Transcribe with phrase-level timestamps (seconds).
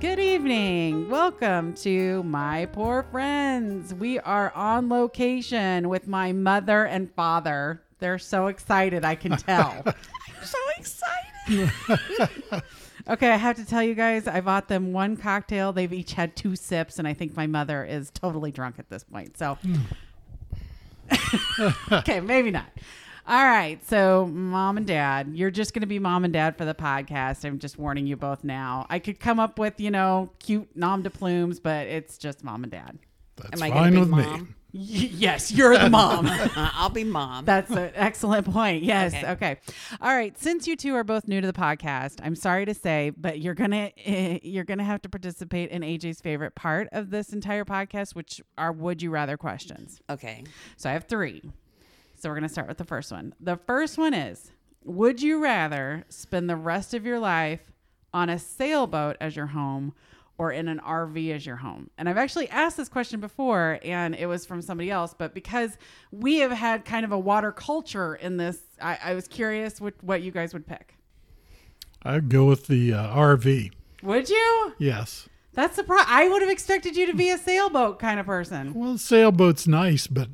[0.00, 1.08] Good evening.
[1.10, 3.92] Welcome to My Poor Friends.
[3.92, 7.82] We are on location with my mother and father.
[7.98, 9.82] They're so excited, I can tell.
[9.84, 9.94] I'm
[10.42, 11.70] so excited.
[13.10, 15.74] okay, I have to tell you guys, I bought them one cocktail.
[15.74, 19.04] They've each had two sips, and I think my mother is totally drunk at this
[19.04, 19.36] point.
[19.36, 19.80] So, hmm.
[21.92, 22.70] okay, maybe not.
[23.30, 23.78] All right.
[23.86, 27.44] So, mom and dad, you're just going to be mom and dad for the podcast.
[27.44, 28.86] I'm just warning you both now.
[28.90, 32.64] I could come up with, you know, cute nom de plumes, but it's just mom
[32.64, 32.98] and dad.
[33.36, 34.22] That's Am I fine with be me.
[34.24, 34.54] mom?
[34.72, 34.80] Y-
[35.12, 36.26] yes, you're the mom.
[36.56, 37.44] I'll be mom.
[37.44, 38.82] That's an excellent point.
[38.82, 39.14] Yes.
[39.14, 39.30] Okay.
[39.30, 39.56] Okay.
[40.00, 40.36] All right.
[40.36, 43.54] Since you two are both new to the podcast, I'm sorry to say, but you're
[43.54, 48.14] gonna eh, you're gonna have to participate in AJ's favorite part of this entire podcast,
[48.14, 50.00] which are would you rather questions.
[50.10, 50.42] okay.
[50.76, 51.42] So I have three.
[52.20, 53.34] So we're going to start with the first one.
[53.40, 54.52] The first one is
[54.84, 57.72] Would you rather spend the rest of your life
[58.12, 59.94] on a sailboat as your home
[60.36, 61.88] or in an RV as your home?
[61.96, 65.78] And I've actually asked this question before and it was from somebody else, but because
[66.12, 69.94] we have had kind of a water culture in this, I, I was curious what,
[70.02, 70.96] what you guys would pick.
[72.02, 73.72] I'd go with the uh, RV.
[74.02, 74.74] Would you?
[74.76, 75.26] Yes.
[75.54, 76.04] That's surprise.
[76.06, 78.74] I would have expected you to be a sailboat kind of person.
[78.74, 80.28] Well, sailboat's nice, but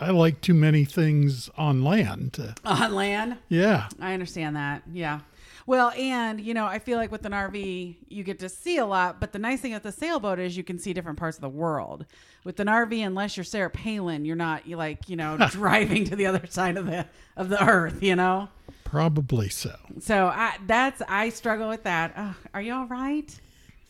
[0.00, 2.54] I like too many things on land.
[2.64, 3.36] On land?
[3.48, 3.88] yeah.
[4.00, 4.82] I understand that.
[4.92, 5.20] Yeah.
[5.66, 8.86] Well, and you know, I feel like with an RV, you get to see a
[8.86, 9.20] lot.
[9.20, 11.48] But the nice thing with the sailboat is you can see different parts of the
[11.48, 12.06] world.
[12.44, 16.14] With an RV, unless you're Sarah Palin, you're not you like you know driving to
[16.14, 18.00] the other side of the of the earth.
[18.02, 18.48] You know.
[18.84, 19.74] Probably so.
[19.98, 22.12] So I that's I struggle with that.
[22.16, 23.28] Ugh, are you all right?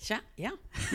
[0.00, 0.52] Sha- Yeah.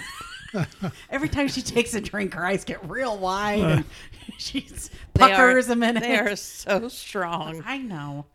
[1.09, 3.85] Every time she takes a drink, her eyes get real wide and
[4.37, 6.03] she's They are- puckers a minute.
[6.03, 7.63] They are so strong.
[7.65, 8.25] I know.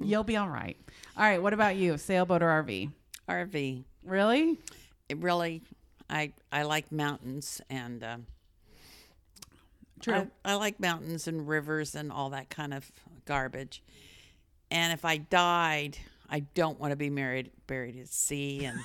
[0.00, 0.76] You'll be all right.
[1.16, 1.40] All right.
[1.42, 1.98] What about you?
[1.98, 2.90] Sailboat or RV?
[3.28, 3.84] RV.
[4.04, 4.58] Really?
[5.08, 5.62] It really,
[6.08, 8.16] I I like mountains and uh,
[10.00, 10.14] True.
[10.14, 12.90] I, I like mountains and rivers and all that kind of
[13.24, 13.82] garbage.
[14.70, 15.96] And if I died,
[16.28, 18.78] I don't want to be married buried at sea and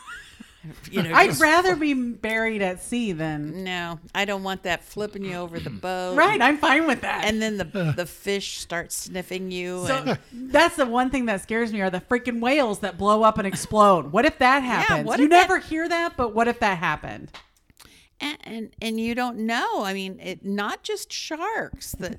[0.92, 1.14] you know.
[1.14, 3.64] I'd rather be buried at sea than.
[3.64, 6.16] no, I don't want that flipping you over the boat.
[6.16, 7.26] Right, I'm fine with that.
[7.26, 10.20] And then the the fish start sniffing you so and
[10.52, 13.48] that's the one thing that scares me are the freaking whales that blow up and
[13.48, 14.12] explode.
[14.12, 15.06] What if that happens?
[15.06, 17.32] what you if that- never hear that, but what if that happened?
[18.22, 19.84] and, and and you don't know.
[19.84, 21.94] I mean, it not just sharks.
[21.94, 22.18] That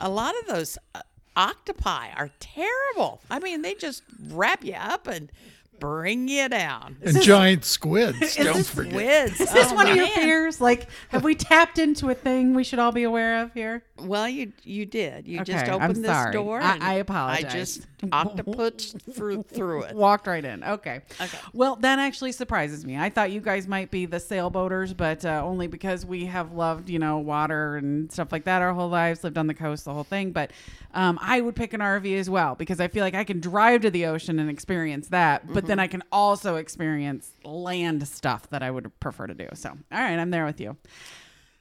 [0.00, 1.02] a lot of those uh,
[1.36, 3.20] octopi are terrible.
[3.30, 5.30] I mean, they just wrap you up and
[5.78, 6.96] bring you down.
[7.02, 8.36] And giant squids.
[8.36, 8.92] don't this forget.
[8.92, 9.40] Squids.
[9.40, 10.60] Is this oh, one of your fears?
[10.60, 13.82] Like, have we tapped into a thing we should all be aware of here?
[13.98, 15.28] Well, you you did.
[15.28, 16.32] You just Okay, I'm opened this sorry.
[16.32, 16.60] door.
[16.60, 17.44] I- I apologize.
[17.44, 19.94] I just octopus through through it.
[19.94, 20.62] Walked right in.
[20.64, 21.00] Okay.
[21.20, 21.38] Okay.
[21.52, 22.98] Well, that actually surprises me.
[22.98, 26.90] I thought you guys might be the sailboaters, but uh, only because we have loved,
[26.90, 29.94] you know, water and stuff like that our whole lives, lived on the coast, the
[29.94, 30.32] whole thing.
[30.32, 30.50] But
[30.92, 33.82] um, I would pick an RV as well because I feel like I can drive
[33.82, 35.84] to the ocean and experience that, but then mm-hmm.
[35.84, 39.48] I can also experience land stuff that I would prefer to do.
[39.54, 40.76] So, all right, I'm there with you.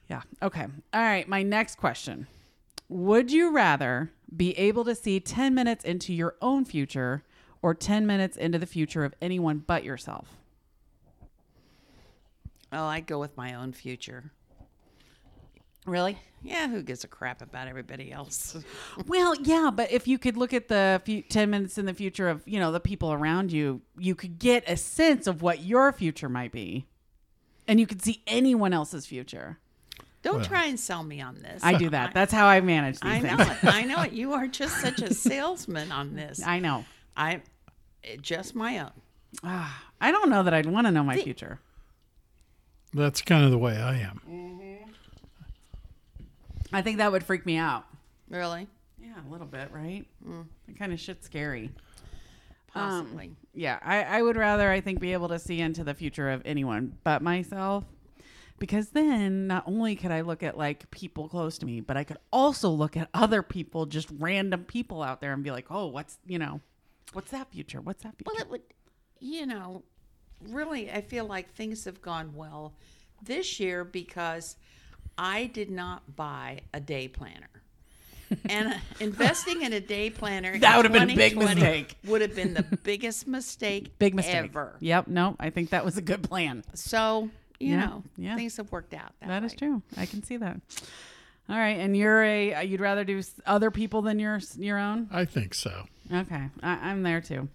[0.09, 0.21] Yeah.
[0.41, 0.65] Okay.
[0.93, 1.27] All right.
[1.27, 2.27] My next question.
[2.89, 7.23] Would you rather be able to see 10 minutes into your own future
[7.61, 10.27] or 10 minutes into the future of anyone but yourself?
[12.71, 14.31] Oh, I'd go with my own future.
[15.85, 16.17] Really?
[16.41, 18.55] Yeah, who gives a crap about everybody else?
[19.07, 22.29] Well, yeah, but if you could look at the few, 10 minutes in the future
[22.29, 25.91] of, you know, the people around you, you could get a sense of what your
[25.91, 26.85] future might be.
[27.67, 29.57] And you could see anyone else's future.
[30.21, 30.45] Don't Well.
[30.45, 31.61] try and sell me on this.
[31.63, 32.13] I do that.
[32.13, 33.38] That's how I manage these I things.
[33.38, 33.57] know it.
[33.63, 34.11] I know it.
[34.13, 36.41] You are just such a salesman on this.
[36.45, 36.85] I know.
[37.15, 37.41] I
[38.21, 38.91] just my own.
[39.44, 41.59] Ah, I don't know that I'd want to know my future.
[42.94, 44.21] That's kind of the way I am.
[46.73, 47.85] I think that would freak me out.
[48.29, 48.67] Really?
[49.01, 50.06] Yeah, a little bit, right?
[50.28, 50.45] Mm.
[50.67, 51.71] That kind of shit's scary.
[52.74, 53.27] Possibly.
[53.27, 56.30] Um, yeah, I, I would rather, I think, be able to see into the future
[56.30, 57.83] of anyone but myself.
[58.59, 62.03] Because then not only could I look at like people close to me, but I
[62.03, 65.88] could also look at other people, just random people out there and be like, oh,
[65.88, 66.62] what's, you know,
[67.12, 67.81] what's that future?
[67.81, 68.31] What's that future?
[68.33, 68.62] well, it would,
[69.19, 69.83] you know,
[70.50, 72.74] really, I feel like things have gone well
[73.21, 74.56] this year because
[75.18, 77.48] I did not buy a day planner.
[78.45, 81.95] And uh, investing in a day planner That would have been a big mistake.
[82.06, 84.36] Would have been the biggest mistake Big mistake.
[84.36, 84.75] ever.
[84.80, 85.07] Yep.
[85.07, 86.63] No, I think that was a good plan.
[86.74, 87.30] So,
[87.60, 88.36] you Yeah, know, yeah.
[88.36, 89.12] things have worked out.
[89.19, 89.57] That, That is way.
[89.57, 89.81] true.
[89.98, 90.60] I can see that.
[91.50, 95.09] All right, and you're a you'd rather do other people than your your own?
[95.12, 95.86] I think so.
[96.12, 97.50] Okay, I, I'm there too.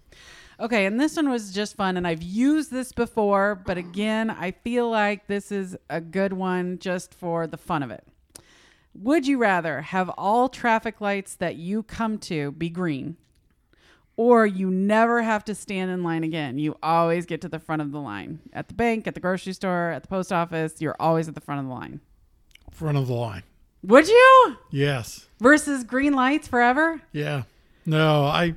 [0.59, 4.51] Okay, and this one was just fun, and I've used this before, but again, I
[4.51, 8.05] feel like this is a good one just for the fun of it.
[8.93, 13.15] Would you rather have all traffic lights that you come to be green,
[14.17, 16.57] or you never have to stand in line again?
[16.57, 19.53] You always get to the front of the line at the bank, at the grocery
[19.53, 20.81] store, at the post office.
[20.81, 22.01] You're always at the front of the line.
[22.69, 23.43] Front of the line.
[23.83, 24.57] Would you?
[24.71, 25.27] Yes.
[25.39, 27.01] Versus green lights forever?
[27.13, 27.43] Yeah.
[27.85, 28.55] No, I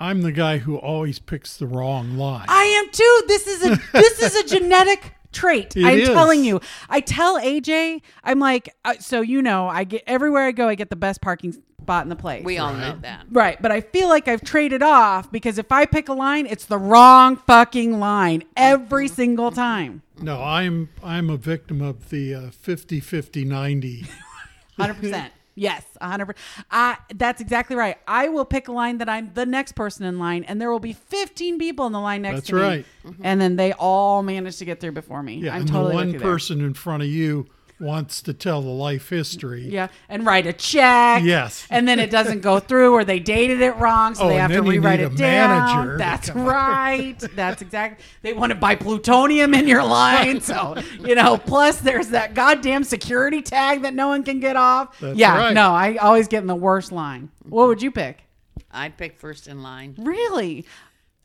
[0.00, 2.46] I'm the guy who always picks the wrong line.
[2.48, 3.22] I am too.
[3.26, 5.76] This is a this is a genetic trait.
[5.76, 6.08] It I'm is.
[6.08, 6.60] telling you.
[6.88, 10.74] I tell AJ, I'm like, uh, so you know, I get everywhere I go, I
[10.74, 12.44] get the best parking spot in the place.
[12.44, 13.26] We all know that.
[13.30, 16.64] Right, but I feel like I've traded off because if I pick a line, it's
[16.66, 20.02] the wrong fucking line every single time.
[20.20, 24.06] no, I'm I'm a victim of the uh, 50 50 90.
[24.78, 25.30] 100%.
[25.58, 26.34] Yes, 100%.
[26.70, 27.96] I that's exactly right.
[28.06, 30.80] I will pick a line that I'm the next person in line and there will
[30.80, 32.60] be 15 people in the line next That's to me.
[32.60, 33.16] That's right.
[33.22, 35.36] And then they all manage to get through before me.
[35.36, 36.28] Yeah, I'm and totally the one you there.
[36.28, 37.46] person in front of you
[37.80, 39.62] wants to tell the life history.
[39.68, 41.22] Yeah, and write a check.
[41.22, 41.66] Yes.
[41.70, 44.40] And then it doesn't go through or they dated it wrong, so Oh, they and
[44.42, 45.50] have to then you rewrite need it a down.
[45.86, 47.18] manager to That's right.
[47.36, 48.04] That's exactly.
[48.22, 51.38] They want to buy plutonium in your line, so you know.
[51.38, 54.98] Plus, there's that goddamn security tag that no one can get off.
[55.00, 55.54] That's yeah, right.
[55.54, 57.30] no, I always get in the worst line.
[57.48, 58.22] What would you pick?
[58.70, 59.94] I'd pick first in line.
[59.98, 60.66] Really?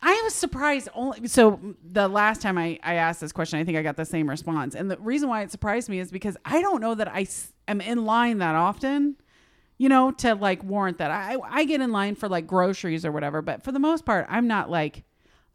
[0.05, 3.77] I was surprised only so the last time I, I asked this question, I think
[3.77, 4.75] I got the same response.
[4.75, 7.53] And the reason why it surprised me is because I don't know that I s-
[7.69, 9.15] am in line that often,
[9.77, 11.09] you know, to like warrant that.
[11.09, 14.25] I, I get in line for like groceries or whatever, but for the most part,
[14.29, 15.03] I'm not like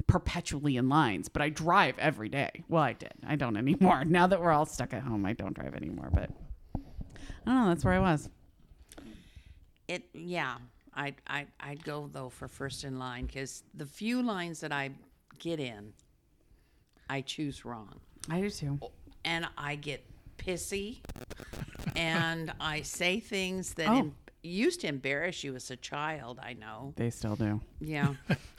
[0.06, 2.64] perpetually in lines, but I drive every day.
[2.70, 3.12] Well, I did.
[3.26, 4.06] I don't anymore.
[4.06, 6.30] Now that we're all stuck at home, I don't drive anymore, but
[6.74, 6.80] I
[7.44, 7.68] don't know.
[7.68, 8.30] That's where I was.
[9.88, 10.56] It yeah.
[10.98, 14.90] I'd I I'd go though for first in line because the few lines that I
[15.38, 15.92] get in,
[17.08, 18.78] I choose wrong, I do too.
[19.24, 20.04] and I get
[20.38, 20.98] pissy,
[21.96, 23.98] and I say things that Oh.
[23.98, 26.38] em- used to embarrass you as a child.
[26.42, 26.92] I know.
[26.96, 27.60] They still do.
[27.80, 28.14] Yeah.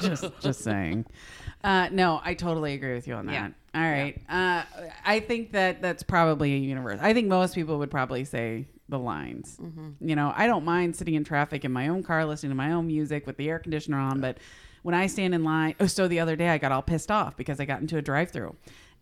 [0.00, 1.06] just just saying.
[1.62, 3.32] Uh, no, I totally agree with you on that.
[3.32, 3.50] Yeah.
[3.82, 4.20] All right.
[4.28, 4.62] Uh,
[5.04, 6.98] I think that that's probably a universe.
[7.02, 9.58] I think most people would probably say the lines.
[9.60, 10.08] Mm-hmm.
[10.08, 12.72] You know, I don't mind sitting in traffic in my own car, listening to my
[12.72, 14.38] own music with the air conditioner on, but
[14.82, 17.36] when I stand in line, oh, so the other day I got all pissed off
[17.36, 18.54] because I got into a drive-through.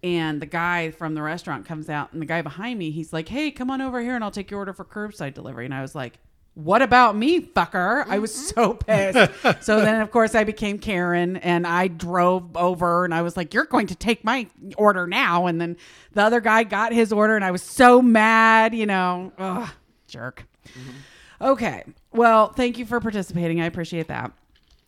[0.05, 3.29] And the guy from the restaurant comes out, and the guy behind me, he's like,
[3.29, 5.81] "Hey, come on over here, and I'll take your order for curbside delivery." And I
[5.81, 6.19] was like,
[6.55, 8.05] what about me, fucker?
[8.07, 8.61] I was mm-hmm.
[8.61, 9.65] so pissed.
[9.65, 13.55] so then, of course, I became Karen and I drove over and I was like,
[13.55, 14.47] You're going to take my
[14.77, 15.47] order now.
[15.47, 15.77] And then
[16.13, 19.33] the other guy got his order and I was so mad, you know.
[19.39, 19.71] Ugh,
[20.07, 20.47] jerk.
[20.69, 21.47] Mm-hmm.
[21.47, 21.85] Okay.
[22.13, 23.61] Well, thank you for participating.
[23.61, 24.33] I appreciate that.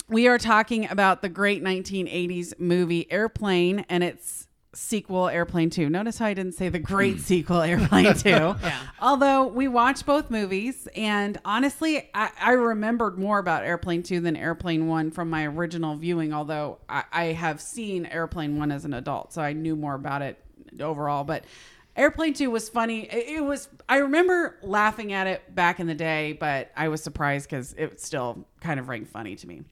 [0.08, 4.44] We are talking about the great 1980s movie Airplane and its
[4.75, 5.88] sequel Airplane 2.
[5.88, 7.21] Notice how I didn't say the great hmm.
[7.23, 8.29] sequel Airplane 2.
[8.29, 8.81] Yeah.
[9.00, 14.37] Although we watched both movies, and honestly, I, I remembered more about Airplane 2 than
[14.37, 18.94] Airplane 1 from my original viewing, although I, I have seen Airplane 1 as an
[18.94, 20.38] adult, so I knew more about it
[20.81, 21.25] overall.
[21.25, 21.44] But
[21.97, 23.03] Airplane 2 was funny.
[23.05, 27.03] It, it was, I remember laughing at it back in the day, but I was
[27.03, 29.62] surprised because it still kind of rang funny to me.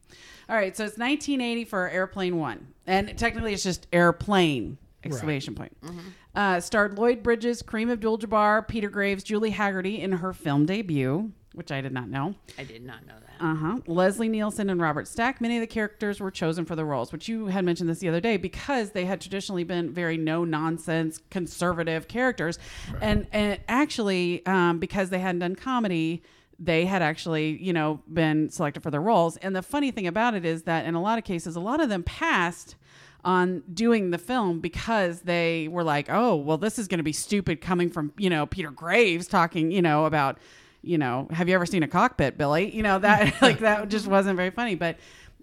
[0.48, 2.66] All right, so it's 1980 for Airplane 1.
[2.86, 4.78] And technically, it's just Airplane!
[5.04, 5.76] Exclamation point.
[6.34, 11.70] Uh, starred Lloyd Bridges, Kareem Abdul-Jabbar, Peter Graves, Julie Hagerty in her film debut, which
[11.72, 12.34] I did not know.
[12.58, 13.44] I did not know that.
[13.44, 13.78] Uh huh.
[13.86, 15.40] Leslie Nielsen and Robert Stack.
[15.40, 18.08] Many of the characters were chosen for the roles, which you had mentioned this the
[18.08, 22.58] other day, because they had traditionally been very no nonsense, conservative characters,
[23.00, 26.22] and and actually um, because they hadn't done comedy.
[26.58, 29.36] They had actually, you know, been selected for their roles.
[29.38, 31.80] And the funny thing about it is that in a lot of cases, a lot
[31.80, 32.76] of them passed
[33.24, 37.12] on doing the film because they were like, oh, well, this is going to be
[37.12, 40.38] stupid coming from, you know, Peter Graves talking, you know, about,
[40.82, 42.70] you know, have you ever seen a cockpit, Billy?
[42.74, 44.74] You know, that like that just wasn't very funny.
[44.74, 44.96] But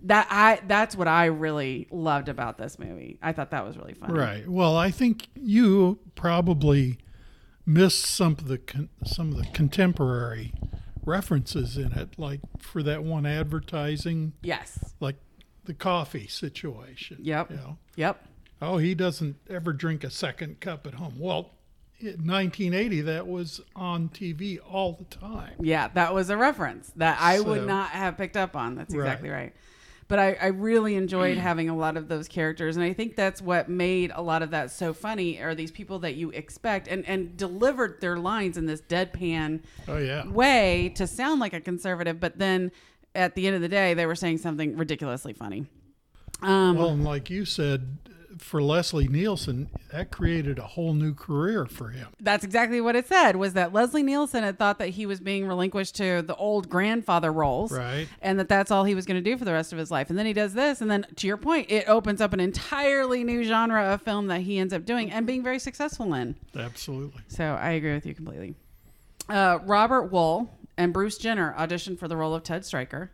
[0.03, 3.17] that I that's what I really loved about this movie.
[3.21, 4.13] I thought that was really funny.
[4.13, 4.47] Right.
[4.47, 6.97] Well, I think you probably
[7.65, 10.53] missed some of the con- some of the contemporary
[11.05, 14.93] references in it, like for that one advertising, Yes.
[14.99, 15.15] like
[15.69, 17.17] the coffee situation.
[17.21, 17.51] Yep.
[17.51, 18.25] You know, Yep.
[18.59, 21.13] oh, he doesn't ever drink a second cup at home.
[21.19, 21.51] Well,
[21.99, 25.53] in 1980, that was on TV all the time.
[25.59, 28.73] Yeah, that was a reference that I would not have picked up on.
[28.73, 29.53] That's exactly right.
[30.07, 33.43] But I, I really enjoyed having a lot of those characters, and I think that's
[33.43, 35.39] what made a lot of that so funny.
[35.39, 39.97] Are these people that you expect and and delivered their lines in this deadpan Oh
[39.97, 40.25] yeah.
[40.27, 42.71] way to sound like a conservative, but then
[43.15, 45.65] at the end of the day, they were saying something ridiculously funny.
[46.41, 47.97] Um, Well, and like you said,
[48.37, 52.07] for Leslie Nielsen, that created a whole new career for him.
[52.21, 53.35] That's exactly what it said.
[53.35, 57.33] Was that Leslie Nielsen had thought that he was being relinquished to the old grandfather
[57.33, 58.07] roles, Right.
[58.21, 60.09] And that that's all he was going to do for the rest of his life.
[60.09, 63.23] And then he does this, and then to your point, it opens up an entirely
[63.25, 66.35] new genre of film that he ends up doing and being very successful in.
[66.55, 67.21] Absolutely.
[67.27, 68.55] So I agree with you completely.
[69.27, 70.47] Uh, Robert Wuhl
[70.79, 73.11] and Bruce Jenner auditioned for the role of Ted Striker,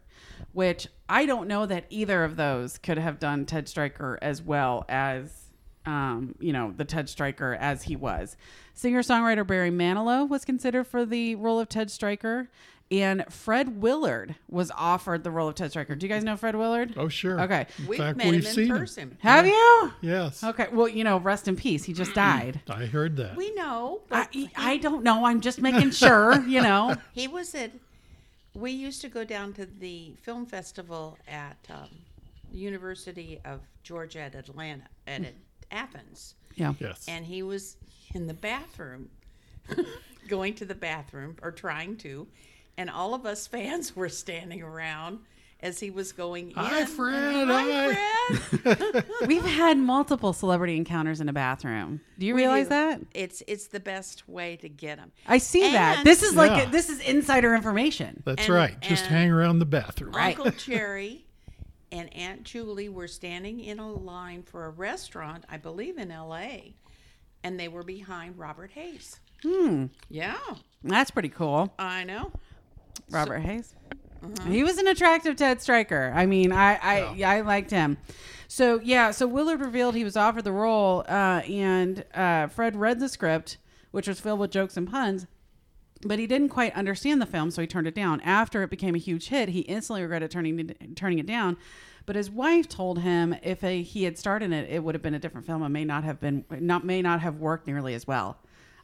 [0.53, 4.85] which I don't know that either of those could have done Ted Striker as well
[4.87, 5.49] as,
[5.83, 8.37] um, you know, the Ted Striker as he was.
[8.75, 12.51] Singer songwriter Barry Manilow was considered for the role of Ted Striker.
[12.91, 15.95] And Fred Willard was offered the role of Ted Striker.
[15.95, 16.93] Do you guys know Fred Willard?
[16.97, 17.41] Oh, sure.
[17.41, 17.65] Okay.
[17.79, 18.77] In We've fact, met we've him seen in him.
[18.77, 19.17] person.
[19.21, 19.91] Have you?
[20.01, 20.43] Yes.
[20.43, 20.67] Okay.
[20.71, 21.83] Well, you know, rest in peace.
[21.83, 22.61] He just died.
[22.69, 23.35] I heard that.
[23.35, 25.25] We know, I, but I don't know.
[25.25, 26.95] I'm just making sure, you know.
[27.13, 27.71] he was at.
[28.53, 31.89] We used to go down to the film festival at um,
[32.51, 35.33] the University of Georgia at Atlanta at
[35.71, 36.73] Athens, Yeah.
[36.79, 37.03] yes.
[37.07, 37.75] and he was
[38.13, 39.09] in the bathroom,
[40.29, 42.27] going to the bathroom or trying to,
[42.77, 45.19] and all of us fans were standing around
[45.61, 46.55] as he was going in.
[46.57, 47.47] Hi, Fred.
[47.47, 48.35] Hi, Hi.
[48.35, 49.05] Fred.
[49.27, 52.01] We've had multiple celebrity encounters in a bathroom.
[52.19, 52.69] Do you realize do.
[52.71, 53.01] that?
[53.13, 55.11] It's it's the best way to get them.
[55.25, 56.03] I see that.
[56.03, 56.69] This is like Yeah.
[56.69, 58.21] this is insider information.
[58.25, 58.79] That's and- right.
[58.81, 60.11] Just hang around the bathroom.
[60.13, 60.37] Right.
[60.37, 61.25] Uncle Jerry
[61.91, 66.75] and Aunt Julie were standing in a line for a restaurant, I believe in L.A.,
[67.43, 69.19] and they were behind Robert Hays.
[69.41, 69.85] Hmm.
[70.09, 70.35] Yeah,
[70.83, 71.73] That's pretty cool.
[71.79, 72.31] I know.
[73.09, 73.75] Robert Hays.
[74.23, 74.49] uh-huh.
[74.49, 76.11] He was an attractive Ted Striker.
[76.15, 77.97] I mean, I I, yeah, I liked him.
[78.47, 82.99] So yeah, so Willard revealed he was offered the role, uh, and uh, Fred read
[82.99, 83.57] the script,
[83.91, 85.27] which was filled with jokes and puns,
[86.03, 88.21] but he didn't quite understand the film, so he turned it down.
[88.21, 91.57] After it became a huge hit, he instantly regretted turning it, turning it down.
[92.05, 95.01] But his wife told him if a, he had starred in it, it would have
[95.01, 97.95] been a different film and may not have been not may not have worked nearly
[97.95, 98.37] as well.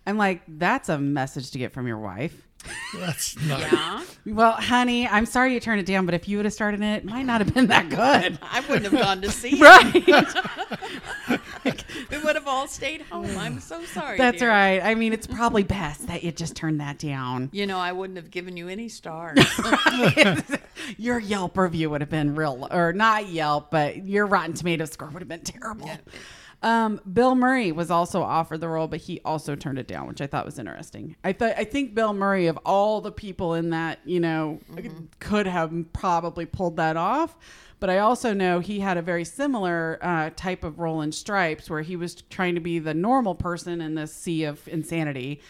[0.05, 2.47] I'm like, that's a message to get from your wife.
[2.95, 3.59] That's not.
[3.59, 6.81] Yeah, Well, honey, I'm sorry you turned it down, but if you would have started
[6.81, 8.37] it, it might not have been that good.
[8.41, 9.61] I wouldn't have gone to see it.
[11.63, 11.83] right.
[12.11, 13.35] We would have all stayed home.
[13.37, 14.17] I'm so sorry.
[14.17, 14.49] That's dear.
[14.49, 14.79] right.
[14.81, 17.49] I mean, it's probably best that you just turn that down.
[17.51, 19.39] You know, I wouldn't have given you any stars.
[20.97, 25.09] your Yelp review would have been real, or not Yelp, but your Rotten Tomato score
[25.09, 25.89] would have been terrible.
[26.63, 30.21] Um, Bill Murray was also offered the role, but he also turned it down, which
[30.21, 31.15] I thought was interesting.
[31.23, 34.59] I thought I think Bill Murray, of all the people in that, you know,
[35.19, 37.35] could have probably pulled that off.
[37.79, 41.67] But I also know he had a very similar uh, type of role in Stripes,
[41.67, 45.41] where he was trying to be the normal person in this sea of insanity,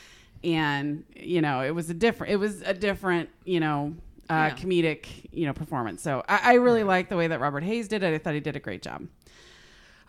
[0.45, 3.93] and you know, it was a different, it was a different, you know,
[4.29, 4.55] uh, Yeah.
[4.55, 6.01] comedic, you know, performance.
[6.01, 8.13] So I, I really liked the way that Robert Hays did it.
[8.13, 9.07] I thought he did a great job.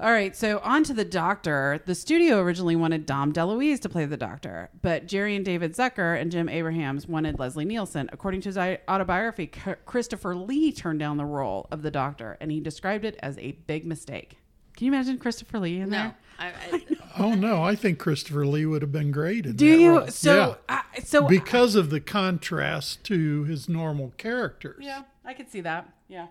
[0.03, 1.81] All right, so on to the doctor.
[1.87, 6.21] The studio originally wanted Dom DeLuise to play the doctor, but Jerry and David Zucker
[6.21, 8.11] and Jim Abrahams wanted Leslie Nielsen.
[8.13, 9.47] According to his autobiography,
[9.87, 13.53] Christopher Lee turned down the role of the doctor, and he described it as a
[13.69, 14.39] big mistake.
[14.77, 16.17] Can you imagine Christopher Lee in no, there?
[16.37, 16.83] I, I,
[17.19, 19.99] Oh no, I think Christopher Lee would have been great in Do that you?
[19.99, 20.09] role.
[20.09, 20.83] So, yeah.
[20.97, 24.79] I so because of the contrast to his normal characters.
[24.85, 25.89] yeah, I could see that.
[26.09, 26.27] Yeah.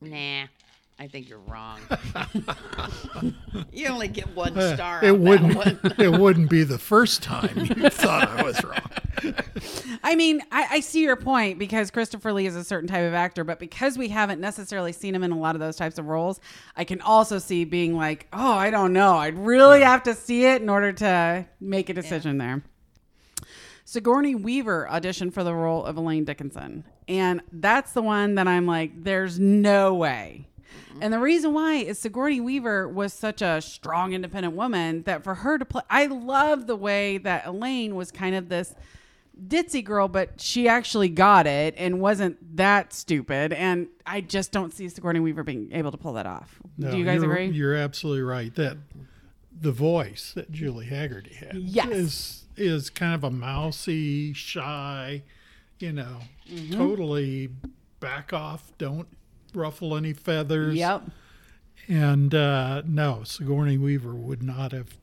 [0.00, 0.46] nah.
[1.00, 1.80] I think you're wrong.
[3.72, 5.02] you only get one Uh, star.
[5.02, 5.54] it on wouldn't.
[5.56, 5.80] one.
[5.98, 9.34] it wouldn't be the first time you thought I was wrong.
[10.04, 13.14] I mean, I, I see your point because Christopher Lee is a certain type of
[13.14, 16.06] actor, but because we haven't necessarily seen him in a lot of those types of
[16.06, 16.38] roles,
[16.76, 19.16] I can also see being like, oh, I don't know.
[19.16, 22.62] I'd really have to see it in order to make a decision there.
[23.86, 26.84] Sigourney Weaver auditioned for the role of Elaine Dickinson.
[27.08, 30.46] And that's the one that I'm like, there's no way.
[31.00, 35.34] And the reason why is Sigourney Weaver was such a strong, independent woman that for
[35.36, 38.74] her to play, I love the way that Elaine was kind of this
[39.46, 43.52] ditzy girl, but she actually got it and wasn't that stupid.
[43.52, 46.58] And I just don't see Sigourney Weaver being able to pull that off.
[46.76, 47.46] No, Do you guys you're, agree?
[47.48, 48.54] You're absolutely right.
[48.54, 48.76] That
[49.58, 51.88] the voice that Julie Hagerty had Yes.
[51.90, 55.22] is is kind of a mousy, shy,
[55.78, 56.18] you know,
[56.52, 56.74] Mm-hmm.
[56.76, 57.48] totally
[58.00, 59.06] back off, don't
[59.54, 60.74] ruffle any feathers.
[60.76, 61.04] Yep.
[61.88, 64.96] And uh, no, Sigourney Weaver would not have.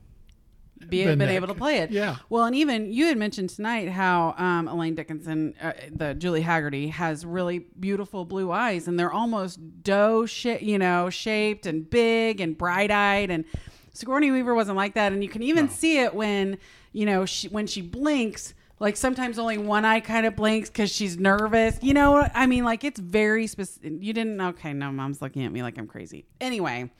[0.88, 1.90] be been been, able to play it.
[1.90, 2.16] Yeah.
[2.30, 6.90] Well, and even you had mentioned tonight how um, Elaine Dickinson, uh, the Julie Hagerty,
[6.90, 12.40] has really beautiful blue eyes, and they're almost doe, sh- you know, shaped and big
[12.40, 13.30] and bright eyed.
[13.30, 13.44] And
[13.92, 16.58] Sigourney Weaver wasn't like that, and you can even see it when
[16.92, 18.54] you know she, when she blinks.
[18.80, 21.78] Like sometimes only one eye kind of blinks because she's nervous.
[21.82, 23.92] You know, what I mean, like it's very specific.
[24.00, 24.40] You didn't.
[24.40, 26.24] Okay, no, mom's looking at me like I'm crazy.
[26.40, 26.90] Anyway,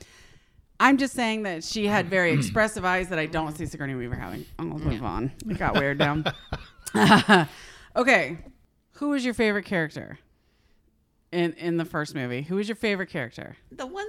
[0.81, 4.17] I'm just saying that she had very expressive eyes that I don't see Sigourney Weaver
[4.17, 4.45] having.
[4.59, 5.33] I'll move on.
[5.49, 6.25] It got weird now.
[7.97, 8.39] okay,
[8.93, 10.19] who was your favorite character
[11.33, 12.43] in in the first movie?
[12.43, 13.57] Who was your favorite character?
[13.73, 14.07] The one,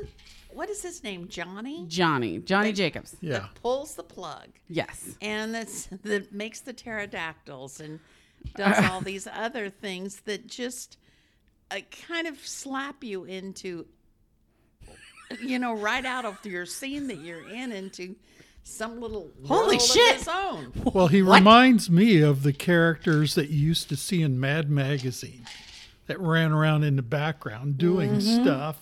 [0.52, 1.28] what is his name?
[1.28, 1.86] Johnny?
[1.88, 2.40] Johnny.
[2.40, 3.16] Johnny Jacobs.
[3.22, 3.40] Yeah.
[3.40, 5.16] That pulls the plug Yes.
[5.22, 8.00] and that's that makes the pterodactyls and
[8.56, 10.98] does all these other things that just
[11.72, 13.86] uh, kind of slap you into,
[15.42, 18.16] you know, right out of your scene that you're in into
[18.64, 20.16] some little Holy world shit.
[20.16, 20.72] of its own.
[20.94, 25.46] Well, he reminds me of the characters that you used to see in Mad Magazine
[26.10, 28.44] that ran around in the background doing Mm-hmm.
[28.44, 28.82] stuff.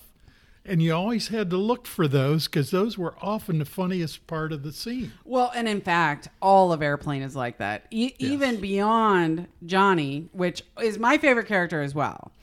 [0.69, 4.51] And you always had to look for those because those were often the funniest part
[4.51, 5.13] of the scene.
[5.23, 7.85] Well, and in fact, all of Airplane is like that.
[7.89, 12.33] E- Even beyond Johnny, which is my favorite character as well.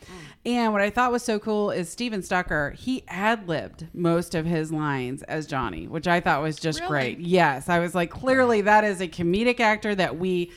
[0.46, 4.46] And what I thought was so cool is Stephen Stucker, he ad libbed most of
[4.46, 6.90] his lines as Johnny, which I thought was just Really?
[6.90, 7.20] great.
[7.20, 10.50] Yes, I was like, clearly that is a comedic actor that we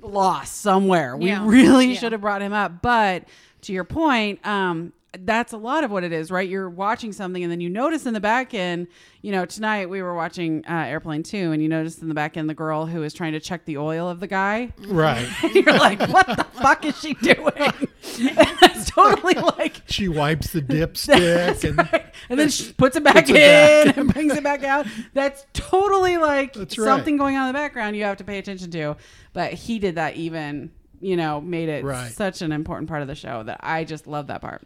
[0.00, 1.16] lost somewhere.
[1.16, 2.00] We really Yeah.
[2.00, 2.82] should have brought him up.
[2.82, 3.24] But
[3.62, 6.48] to your point, um, that's a lot of what it is, right?
[6.48, 8.86] You're watching something and then you notice in the back end,
[9.20, 12.38] you know, tonight we were watching uh, Airplane 2 and you notice in the back
[12.38, 14.72] end the girl who is trying to check the oil of the guy.
[14.86, 15.28] Right.
[15.42, 17.44] And you're like, what the fuck is she doing?
[18.02, 19.82] it's totally like.
[19.86, 22.06] she wipes the dipstick and Right.
[22.30, 23.96] And then she puts it back Puts in it back.
[23.98, 24.86] and brings it back out.
[25.12, 26.86] That's totally like That's right.
[26.86, 28.96] something going on in the background you have to pay attention to.
[29.34, 30.70] But he did that even,
[31.02, 32.10] you know, made it Right.
[32.12, 34.62] such an important part of the show that I just love that part.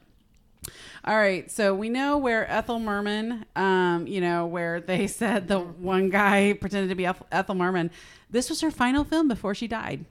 [1.05, 5.61] All right, so we know where Ethel Merman, um, you know, where they said the
[5.61, 7.91] one guy pretended to be Ethel Merman.
[8.31, 10.05] This was her final film before she died.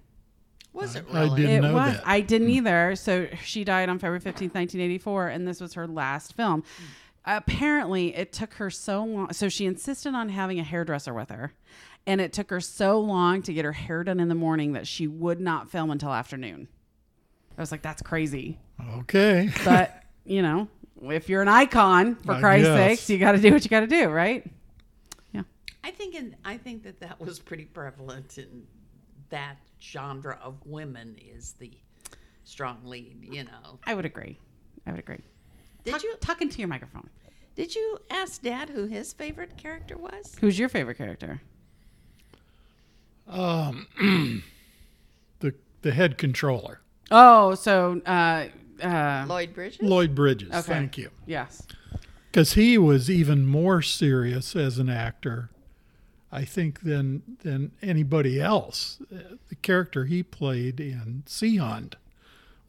[0.72, 1.42] Was it I really?
[1.42, 1.94] didn't It know was.
[1.94, 2.04] that.
[2.08, 2.96] I didn't either.
[2.98, 6.64] So she died on February 15th, 1984, and this was her last film.
[7.26, 9.34] Apparently, it took her so long.
[9.34, 11.54] So she insisted on having a hairdresser with her.
[12.08, 14.86] And it took her so long to get her hair done in the morning that
[14.88, 16.68] she would not film until afternoon.
[17.58, 18.60] I was like, that's crazy.
[19.00, 19.50] okay.
[19.64, 20.68] But, you know,
[21.04, 22.78] if you're an icon, for I Christ's guess.
[23.00, 24.46] sakes, you got to do what you got to do, right?
[25.34, 25.44] Yeah.
[25.84, 28.64] I think in, I think that that was pretty prevalent in
[29.30, 31.72] that genre of women is the
[32.44, 33.18] strong lead.
[33.32, 33.80] You know.
[33.86, 34.38] I would agree.
[34.86, 35.22] I would agree.
[35.84, 37.10] Did Talk, you talk into your microphone?
[37.56, 40.36] did you ask Dad who his favorite character was?
[40.42, 41.42] Who's your favorite character?
[43.28, 44.42] the
[45.82, 48.48] the head controller, Oh, so uh,
[48.82, 49.82] uh, Lloyd Bridges.
[49.82, 50.50] Lloyd Bridges.
[50.50, 50.62] Okay.
[50.62, 51.10] Thank you.
[51.26, 51.62] yes.
[52.32, 55.50] Because he was even more serious as an actor,
[56.32, 59.00] I think, than than anybody else.
[59.14, 61.96] Uh, The character he played in Sea Hunt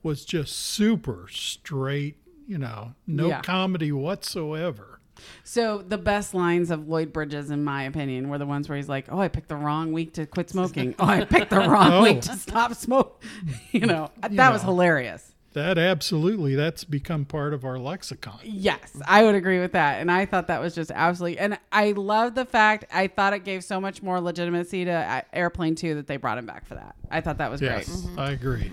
[0.03, 2.17] was just super straight.
[2.47, 3.41] You know, no Yeah.
[3.43, 4.96] comedy whatsoever.
[5.45, 8.89] So the best lines of Lloyd Bridges, in my opinion, were the ones where he's
[8.89, 10.95] like, "Oh, I picked the wrong week to quit smoking.
[10.99, 12.03] Oh, I picked the wrong Oh.
[12.03, 13.29] week to stop smoking."
[13.73, 14.67] you know, that was know.
[14.71, 15.33] hilarious.
[15.53, 18.41] That absolutely, that's become part of our lexicon.
[18.45, 21.39] Yes, I would agree with that, and I thought that was just absolutely.
[21.39, 25.23] And I love the fact I thought it gave so much more legitimacy to uh,
[25.33, 26.95] Airplane Two that they brought him back for that.
[27.11, 28.19] I thought that was Yes, great.
[28.19, 28.71] I agree.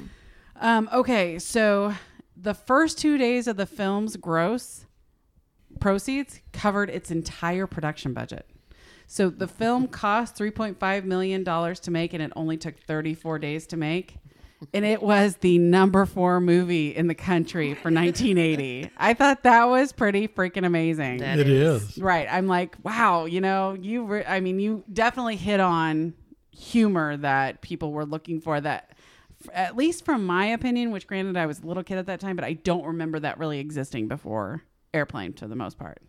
[0.59, 1.93] Um, okay, so
[2.35, 4.85] the first two days of the film's gross
[5.79, 8.49] proceeds covered its entire production budget.
[9.07, 13.77] So the film cost $3.5 million to make, and it only took 34 days to
[13.77, 14.17] make.
[14.73, 18.89] And it was the number four movie in the country for 1980.
[18.97, 21.17] I thought that was pretty freaking amazing.
[21.17, 21.83] That It is.
[21.83, 21.97] is.
[21.97, 22.27] Right.
[22.31, 26.13] I'm like, wow, you know, you, re- I mean, you definitely hit on
[26.51, 28.95] humor that people were looking for that,
[29.53, 32.37] at least from my opinion, which granted I was a little kid at that time,
[32.37, 35.99] but I don't remember that really existing before Airplane to the most part.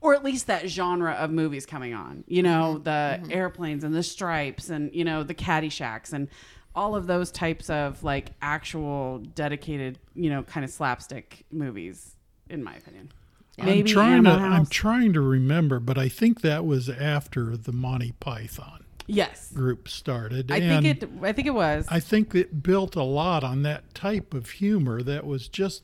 [0.00, 2.82] Or at least that genre of movies coming on, you know, mm-hmm.
[2.82, 3.32] the mm-hmm.
[3.32, 6.28] airplanes and the stripes and, you know, the Caddyshack and
[6.74, 12.16] all of those types of like actual dedicated, you know, kind of slapstick movies,
[12.48, 13.12] in my opinion.
[13.58, 17.72] I'm trying to Animal I'm trying to remember, but I think that was after the
[17.72, 19.52] Monty Python yes.
[19.52, 20.50] group started.
[20.50, 21.10] I and think it.
[21.22, 21.86] I think it was.
[21.88, 25.82] I think it built a lot on that type of humor that was just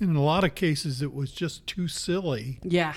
[0.00, 2.94] in a lot of cases it was just too silly yeah.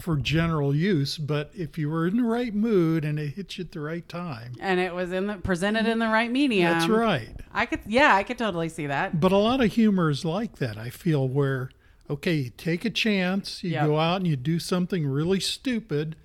[0.00, 3.64] for general use, but if you were in the right mood and it hit you
[3.64, 4.52] at the right time.
[4.60, 6.72] And it was in the presented in the right medium.
[6.72, 7.34] That's right.
[7.52, 7.80] I could.
[7.86, 9.20] Yeah, I could totally see that.
[9.20, 11.70] But a lot of humor is like that, I feel, where,
[12.10, 13.86] okay, you take a chance, you Yep.
[13.86, 16.16] go out and you do something really stupid,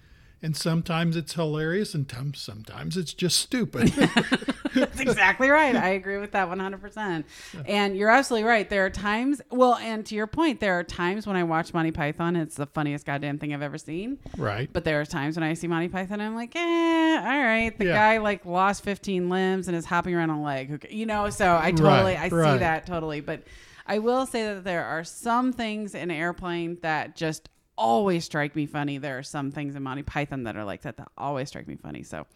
[0.44, 3.88] and sometimes it's hilarious, and tom- sometimes it's just stupid.
[4.74, 5.76] That's exactly right.
[5.76, 7.24] I agree with that 100%.
[7.68, 8.70] And you're absolutely right.
[8.70, 11.92] There are times, well, and to your point, there are times when I watch Monty
[11.92, 14.18] Python, it's the funniest goddamn thing I've ever seen.
[14.38, 14.70] right?
[14.72, 17.74] But there are times when I see Monty Python, I'm like, eh, all right.
[17.78, 17.94] The Yeah.
[17.94, 20.88] guy like lost 15 limbs and is hopping around on a leg.
[20.90, 23.20] You know, so I totally, I see that totally.
[23.20, 23.44] But
[23.86, 27.50] I will say that there are some things in Airplane that just
[27.82, 28.98] always strike me funny.
[29.00, 31.76] There are some things in Monty Python that are like that that always strike me
[31.76, 32.04] funny.
[32.04, 32.28] So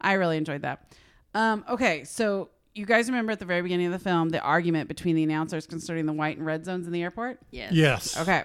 [0.00, 0.94] I really enjoyed that.
[1.34, 4.88] Um, okay, so you guys remember at the very beginning of the film the argument
[4.88, 7.40] between the announcers concerning the white and red zones in the airport?
[7.50, 7.72] Yes.
[7.72, 8.18] Yes.
[8.18, 8.44] Okay.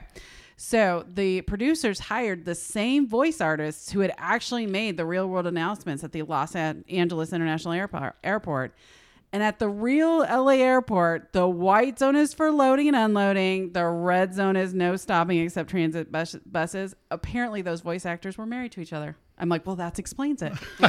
[0.58, 5.48] So the producers hired the same voice artists who had actually made the real world
[5.48, 7.74] announcements at the Los Angeles International
[8.24, 8.74] Airport.
[9.34, 13.72] And at the real LA airport, the white zone is for loading and unloading.
[13.72, 16.96] The red zone is no stopping except transit bus- buses.
[17.10, 19.16] Apparently, those voice actors were married to each other.
[19.42, 20.54] I'm like, well, that explains it.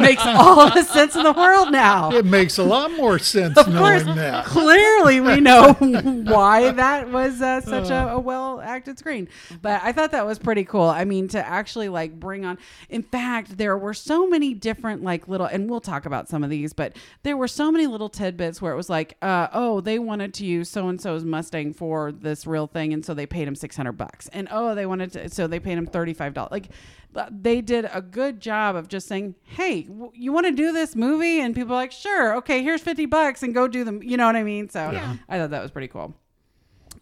[0.00, 2.12] Makes all the sense in the world now.
[2.12, 4.44] It makes a lot more sense Of knowing course, that.
[4.44, 9.28] clearly we know why that was uh, such a, a well acted screen.
[9.62, 10.82] But I thought that was pretty cool.
[10.88, 12.58] I mean, to actually like bring on.
[12.88, 16.50] In fact, there were so many different like little, and we'll talk about some of
[16.50, 19.98] these, but there were so many little tidbits where it was like, uh, oh, they
[19.98, 23.48] wanted to use so and so's Mustang for this real thing, and so they paid
[23.48, 26.34] him six hundred bucks, and oh, they wanted to, so they paid him thirty five
[26.34, 26.52] dollars.
[26.52, 26.68] Like
[27.12, 30.72] but they did a good job of just saying, "Hey, w- you want to do
[30.72, 34.02] this movie?" And people are like, "Sure, okay, here's fifty bucks, and go do them."
[34.02, 34.68] You know what I mean?
[34.68, 35.16] So Yeah.
[35.28, 36.14] I thought that was pretty cool.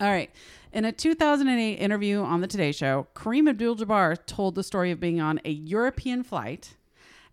[0.01, 0.31] All right.
[0.73, 5.21] In a 2008 interview on the Today Show, Kareem Abdul-Jabbar told the story of being
[5.21, 6.75] on a European flight,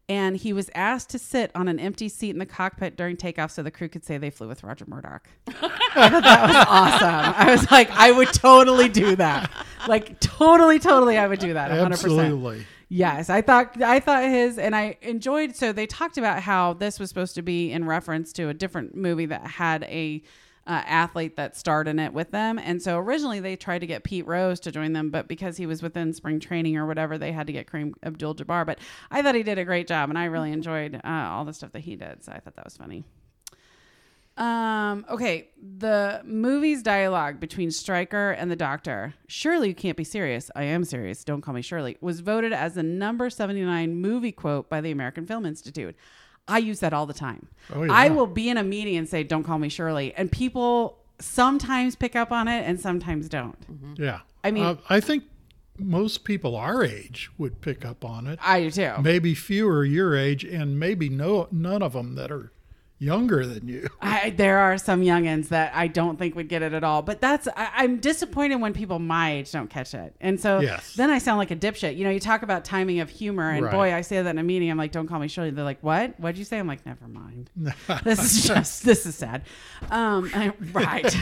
[0.10, 3.52] and he was asked to sit on an empty seat in the cockpit during takeoff
[3.52, 5.30] so the crew could say they flew with Roger Murdock.
[5.48, 7.34] I thought that was awesome.
[7.38, 9.50] I was like, I would totally do that.
[9.88, 11.72] Like, totally, totally, I would do that.
[11.72, 11.92] 100%.
[11.92, 12.66] Absolutely.
[12.94, 15.56] Yes, I thought I thought his and I enjoyed.
[15.56, 18.96] So they talked about how this was supposed to be in reference to a different
[18.98, 20.22] movie that had a
[20.72, 24.04] uh, athlete that starred in it with them, and so originally they tried to get
[24.04, 27.32] Pete Rose to join them, but because he was within spring training or whatever, they
[27.32, 28.66] had to get Kareem Abdul-Jabbar.
[28.66, 28.80] But
[29.12, 31.74] I thought he did a great job, and I really enjoyed uh, all the stuff
[31.74, 32.24] that he did.
[32.24, 33.04] So I thought that was funny.
[34.38, 40.50] Um, okay, the movie's dialogue between Striker and the doctor, Surely you can't be serious.
[40.56, 41.24] I am serious.
[41.24, 45.26] Don't call me Shirley, was voted as the number 79 movie quote by the American
[45.26, 45.96] Film Institute.
[46.48, 47.48] I use that all the time.
[47.74, 47.94] Oh, yeah.
[47.94, 50.14] I will be in a meeting and say, Don't call me Shirley.
[50.16, 53.58] And people sometimes pick up on it and sometimes don't.
[53.98, 54.22] Yeah.
[54.44, 55.24] I mean- Uh, I think
[55.78, 58.40] most people our age would pick up on it.
[58.42, 58.92] I do too.
[59.02, 62.52] Maybe fewer your age, and maybe no none of them that are
[63.02, 63.90] younger than you.
[64.02, 67.02] I, there are some youngins that I don't think would get it at all.
[67.02, 70.94] But that's I, I'm disappointed when people my age don't catch it, and so Yes.
[70.94, 71.98] then I sound like a dipshit.
[71.98, 73.72] You know, you talk about timing of humor, and Right.
[73.74, 74.70] boy, I say that in a meeting.
[74.70, 76.20] I'm like, "Don't call me Shirley." They're like, "What?
[76.20, 77.50] What'd you say?" I'm like, "Never mind."
[78.04, 79.42] this is just this is sad.
[79.90, 81.16] Um, I- right.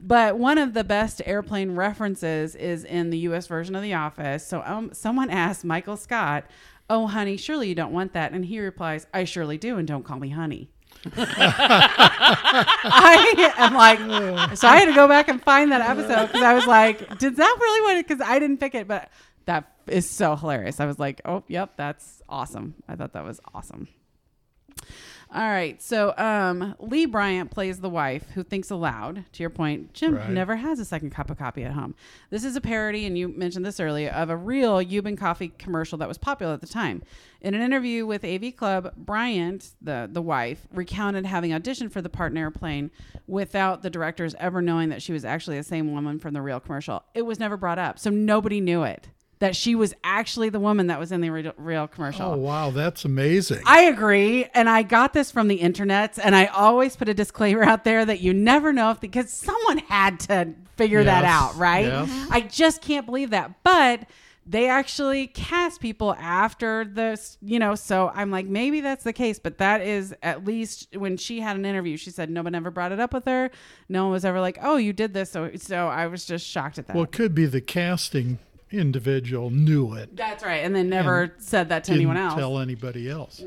[0.00, 3.46] but one of the best airplane references is in the U.S.
[3.46, 4.46] version of The Office.
[4.46, 6.44] So um, someone asked Michael Scott,
[6.88, 10.04] "Oh, honey, surely you don't want that?" And he replies, "I surely do, and don't
[10.04, 10.70] call me honey."
[11.16, 12.64] I
[13.56, 13.98] am like,
[14.56, 17.36] so I had to go back and find that episode because I was like, did
[17.36, 18.08] that really want it?
[18.08, 19.10] Because I didn't pick it, but
[19.46, 20.80] that is so hilarious.
[20.80, 22.74] I was like, oh, yep, that's awesome.
[22.88, 23.88] I thought that was awesome.
[25.30, 29.24] All right, so um, Lee Bryant plays the wife who thinks aloud.
[29.32, 30.30] To your point, Jim Right.
[30.30, 31.94] never has a second cup of coffee at home.
[32.30, 35.98] This is a parody, and you mentioned this earlier, of a real Yuban coffee commercial
[35.98, 37.02] that was popular at the time.
[37.42, 42.08] In an interview with AV Club, Bryant, the the wife, recounted having auditioned for the
[42.08, 42.90] part in Airplane
[43.26, 46.58] without the directors ever knowing that she was actually the same woman from the real
[46.58, 47.04] commercial.
[47.14, 49.10] It was never brought up, so nobody knew it
[49.40, 52.32] that she was actually the woman that was in the real, real commercial.
[52.32, 53.62] Oh wow, that's amazing.
[53.66, 57.62] I agree, and I got this from the internet, and I always put a disclaimer
[57.62, 61.86] out there that you never know if because someone had to figure that out, right?
[61.86, 62.08] yes.
[62.08, 62.32] Mm-hmm.
[62.32, 64.06] I just can't believe that, but
[64.48, 67.74] they actually cast people after this, you know.
[67.74, 71.56] So I'm like, maybe that's the case, but that is at least when she had
[71.56, 73.50] an interview, she said no one ever brought it up with her.
[73.90, 76.78] No one was ever like, oh, you did this, so so I was just shocked
[76.78, 76.96] at that.
[76.96, 78.38] well, it could be the casting
[78.70, 80.16] individual knew it.
[80.16, 82.34] that's right, and then never said that to anyone else.
[82.34, 83.42] tell anybody else.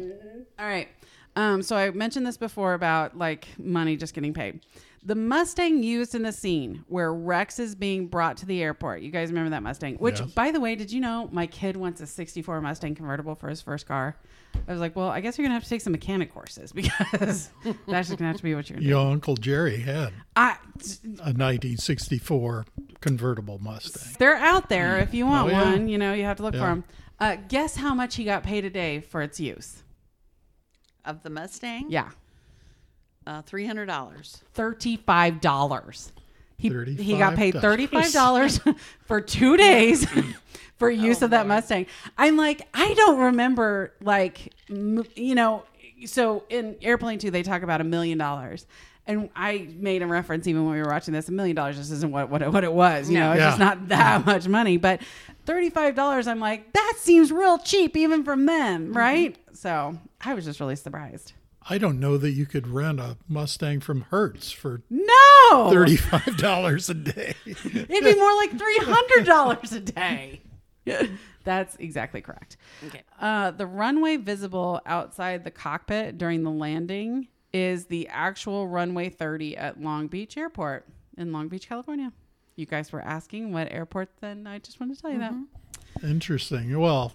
[0.60, 0.88] All right.
[1.36, 4.62] Um, so I mentioned this before about like money just getting paid.
[5.04, 9.02] The Mustang used in the scene where Rex is being brought to the airport.
[9.02, 9.96] You guys remember that Mustang?
[9.96, 10.30] Which, Yes.
[10.34, 13.62] by the way, did you know my kid wants a 64 Mustang convertible for his
[13.62, 14.16] first car?
[14.68, 16.72] I was like, well, I guess you're going to have to take some mechanic courses
[16.74, 18.90] because that's just going to have to be what you're going to do.
[18.90, 20.58] Your uncle Jerry had I,
[21.20, 22.66] a 1964
[23.02, 24.16] convertible Mustang.
[24.20, 25.00] They're out there.
[25.00, 25.64] If you want Oh, yeah.
[25.72, 26.84] one, you know, you have to look for them.
[27.20, 29.84] Uh, guess how much he got paid a day for its use?
[31.04, 31.88] Of the Mustang?
[31.90, 32.10] Yeah,
[33.28, 34.42] Uh, $300.
[34.54, 36.12] thirty-five dollars.
[36.58, 38.76] He he got paid $35.
[39.06, 40.06] for two days
[40.78, 41.48] for use Oh, of that Lord.
[41.48, 41.88] Mustang.
[42.20, 45.64] I'm like, I don't remember like, you know,
[46.06, 48.68] so in Airplane Two they talk about a million dollars.
[49.12, 51.28] And I made a reference even when we were watching this.
[51.30, 53.10] A million dollars just isn't what what it, what it was.
[53.10, 53.28] You No.
[53.28, 53.48] know, it's Yeah.
[53.50, 54.78] just not that much money.
[54.78, 55.02] But
[55.46, 59.36] thirty-five dollars, I'm like, that seems real cheap even from them, right?
[59.54, 61.34] So I was just really surprised.
[61.70, 66.90] I don't know that you could rent a Mustang from Hertz for No, thirty-five dollars
[66.90, 67.36] a day.
[67.46, 70.42] It'd be more like three hundred dollars a day.
[71.44, 72.58] That's exactly correct.
[72.88, 73.02] Okay.
[73.20, 79.58] Uh, the runway visible outside the cockpit during the landing is the actual runway 30
[79.58, 80.88] at Long Beach Airport
[81.18, 82.12] in Long Beach, California.
[82.56, 85.34] You guys were asking what airport, then I just wanted to tell you that.
[85.34, 86.08] Mm-hmm.
[86.08, 86.80] Interesting.
[86.80, 87.14] Well,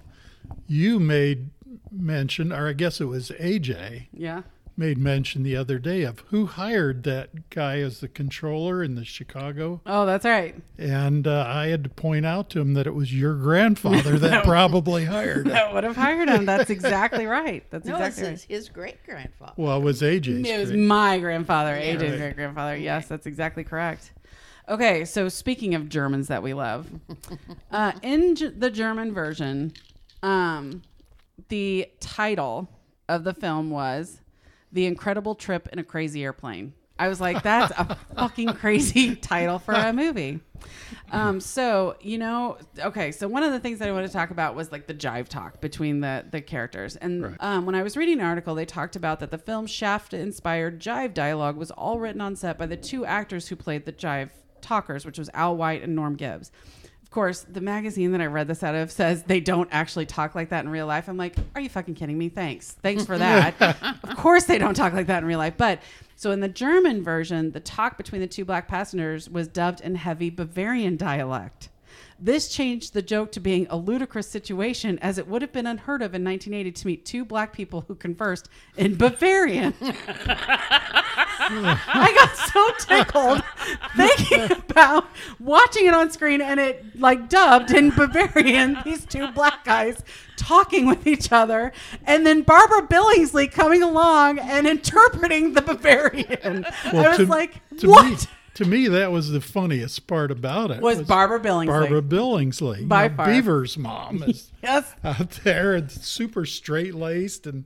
[0.67, 1.51] you made
[1.91, 4.09] mention, or I guess it was AJ.
[4.13, 4.43] Yeah.
[4.79, 9.05] Made mention the other day of who hired that guy as the controller in the
[9.05, 10.55] Chicago, Oh, that's right.
[10.79, 14.45] and uh, I had to point out to him that it was your grandfather that
[14.45, 15.53] probably hired him.
[15.57, 16.45] That would have hired him.
[16.45, 17.65] That's exactly right.
[17.71, 18.47] That's No, exactly his, right.
[18.49, 19.53] his great grandfather.
[19.57, 20.47] Well, it was AJ's.
[20.49, 22.19] It was great- my grandfather, AJ's Right.
[22.19, 22.77] great grandfather.
[22.77, 24.13] Yes, that's exactly correct.
[24.69, 26.89] Okay, so speaking of Germans that we love,
[27.71, 29.73] uh, in G- the German version,
[30.25, 30.83] um,
[31.49, 32.69] the title
[33.09, 34.21] of the film was
[34.77, 39.59] "The Incredible Trip in a Crazy Airplane." I was like, "That's a fucking crazy title
[39.59, 40.41] for a movie."
[41.13, 43.13] Um, so you know, okay.
[43.13, 45.29] So one of the things that I want to talk about was like the jive
[45.29, 46.97] talk between the the characters.
[46.97, 47.37] And Right.
[47.41, 51.13] um, when I was reading an article, they talked about that the film Shaft-inspired jive
[51.15, 54.31] dialogue was all written on set by the two actors who played the jive
[54.63, 56.51] talkers, which was Al White and Norm Gibbs.
[57.17, 60.35] Of course, the magazine that I read this out of says they don't actually talk
[60.35, 61.09] like that in real life.
[61.09, 62.29] I'm like, are you fucking kidding me?
[62.29, 62.73] Thanks.
[62.73, 63.55] Thanks for that.
[64.05, 65.55] of course they don't talk like that in real life.
[65.57, 65.81] But
[66.15, 69.95] so in the German version, the talk between the two black passengers was dubbed in
[69.95, 71.71] heavy Bavarian dialect.
[72.19, 76.03] This changed the joke to being a ludicrous situation as it would have been unheard
[76.03, 79.73] of in 1980 to meet two black people who conversed in Bavarian.
[81.49, 83.43] I got so tickled
[83.97, 85.07] thinking about
[85.39, 90.03] watching it on screen and it like dubbed in Bavarian, these two black guys
[90.37, 91.73] talking with each other,
[92.05, 96.65] and then Barbara Billingsley coming along and interpreting the Bavarian.
[96.85, 98.11] I was to, like, to what?
[98.11, 98.17] Me,
[98.55, 100.81] to me, that was the funniest part about it.
[100.81, 101.67] was Barbara Billingsley.
[101.67, 103.27] Barbara Billingsley, By far.
[103.27, 104.95] Beaver's mom, is Yes.
[105.05, 107.65] out there and super straight laced, and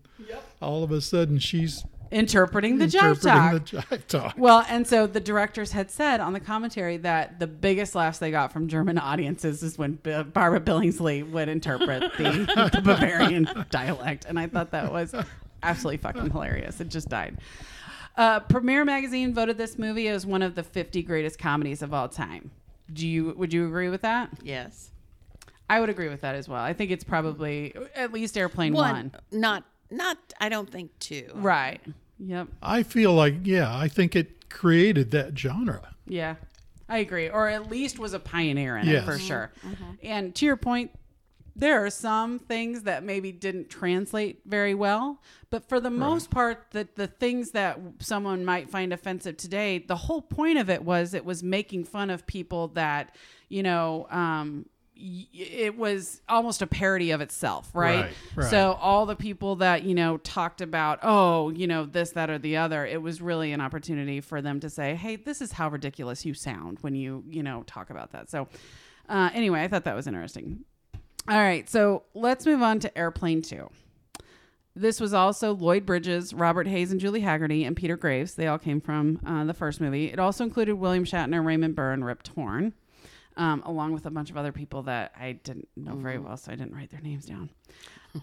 [0.63, 3.53] all of a sudden she's Interpreting the jive talk.
[3.53, 4.35] the jive talk.
[4.37, 8.31] Well, and so the directors had said on the commentary that the biggest laughs they
[8.33, 14.25] got from German audiences is when B- Barbara Billingsley would interpret the, the Bavarian dialect,
[14.29, 15.15] and I thought that was
[15.63, 16.81] absolutely fucking hilarious.
[16.81, 17.39] It just died.
[18.17, 22.09] Uh, Premiere Magazine voted this movie as one of the 50 greatest comedies of all
[22.09, 22.51] time.
[22.93, 24.31] Do you would you agree with that?
[24.43, 24.91] Yes.
[25.71, 26.61] I would agree with that as well.
[26.61, 29.13] I think it's probably at least Airplane One, One.
[29.31, 30.19] not not.
[30.41, 31.29] I don't think two.
[31.35, 31.81] Right.
[32.19, 32.49] Yep.
[32.63, 35.95] I feel like, yeah, I think it created that genre.
[36.07, 36.35] Yeah,
[36.89, 37.29] I agree.
[37.31, 39.53] Or at least was a pioneer in it for sure.
[40.03, 40.91] And to your point,
[41.57, 46.67] there are some things that maybe didn't translate very well, but for the most part,
[46.71, 51.13] the the things that someone might find offensive today, the whole point of it was
[51.13, 53.15] it was making fun of people that
[53.49, 54.07] you know.
[54.11, 54.67] Um, y-
[55.33, 58.01] it was almost a parody of itself, right?
[58.01, 58.51] Right, right.
[58.51, 62.39] So all the people that you know talked about oh you know this that or
[62.39, 65.69] the other it was really an opportunity for them to say hey this is how
[65.69, 68.49] ridiculous you sound when you you know talk about that so
[69.09, 70.61] uh, anyway i thought that was interesting
[71.29, 73.69] all right so let's move on to airplane 2
[74.77, 78.37] this was also Lloyd Bridges, Robert Hays, and Julie Hagerty, and Peter Graves.
[78.37, 80.07] They all came from uh, the first movie.
[80.13, 82.73] It also included William Shatner, Raymond Burr, and Rip Torn,
[83.37, 86.53] um, along with a bunch of other people that I didn't know very well, so
[86.53, 87.51] I didn't write their names down.